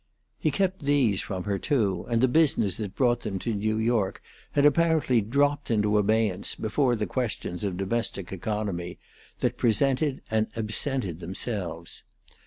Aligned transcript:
He 0.39 0.49
kept 0.49 0.81
these 0.81 1.21
from 1.21 1.43
her, 1.43 1.59
too, 1.59 2.07
and 2.09 2.21
the 2.21 2.27
business 2.27 2.77
that 2.77 2.95
brought 2.95 3.19
them 3.19 3.37
to 3.37 3.53
New 3.53 3.77
York 3.77 4.19
had 4.53 4.65
apparently 4.65 5.21
dropped 5.21 5.69
into 5.69 5.95
abeyance 5.99 6.55
before 6.55 6.95
the 6.95 7.05
questions 7.05 7.63
of 7.63 7.77
domestic 7.77 8.31
economy 8.33 8.97
that 9.41 9.57
presented 9.57 10.23
and 10.31 10.47
absented 10.57 11.19
themselves. 11.19 12.01